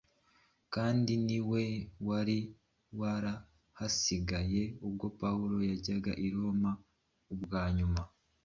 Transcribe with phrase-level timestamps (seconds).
[0.73, 1.63] kandi ni we
[2.07, 2.39] wari
[2.99, 6.71] warahasigaye ubwo Pawulo yajyaga i Roma
[7.33, 8.01] ubwa nyuma.